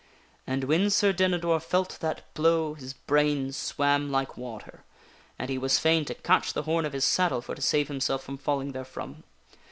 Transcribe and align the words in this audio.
And 0.47 0.63
when 0.63 0.89
Sir 0.89 1.13
Dinador 1.13 1.59
felt 1.59 1.99
that 2.01 2.23
blow, 2.33 2.73
his 2.73 2.93
brains 2.93 3.55
swam 3.55 4.11
like 4.11 4.35
water, 4.35 4.83
and 5.37 5.47
he 5.47 5.59
was 5.59 5.77
fain 5.77 6.05
to 6.05 6.15
catch 6.15 6.53
the 6.53 6.63
horn 6.63 6.85
of 6.85 6.93
his 6.93 7.05
saddle 7.05 7.39
for 7.43 7.53
to 7.53 7.61
save 7.61 7.87
himself 7.87 8.23
from 8.23 8.39
falling 8.39 8.71
therefrom. 8.73 9.23